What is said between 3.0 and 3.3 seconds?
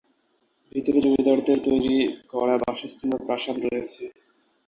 বা